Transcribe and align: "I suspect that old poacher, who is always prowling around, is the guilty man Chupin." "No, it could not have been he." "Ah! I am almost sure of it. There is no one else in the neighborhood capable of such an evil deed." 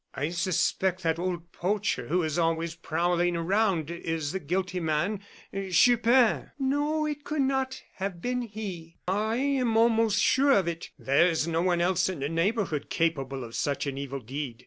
"I 0.15 0.29
suspect 0.29 1.03
that 1.03 1.19
old 1.19 1.51
poacher, 1.51 2.07
who 2.07 2.23
is 2.23 2.39
always 2.39 2.73
prowling 2.73 3.35
around, 3.35 3.91
is 3.91 4.31
the 4.31 4.39
guilty 4.39 4.79
man 4.79 5.19
Chupin." 5.69 6.49
"No, 6.57 7.05
it 7.05 7.23
could 7.23 7.43
not 7.43 7.79
have 7.97 8.19
been 8.19 8.41
he." 8.41 8.95
"Ah! 9.07 9.33
I 9.33 9.35
am 9.35 9.77
almost 9.77 10.19
sure 10.19 10.53
of 10.53 10.67
it. 10.67 10.89
There 10.97 11.27
is 11.27 11.47
no 11.47 11.61
one 11.61 11.81
else 11.81 12.09
in 12.09 12.19
the 12.21 12.29
neighborhood 12.29 12.89
capable 12.89 13.43
of 13.43 13.53
such 13.53 13.85
an 13.85 13.99
evil 13.99 14.21
deed." 14.21 14.59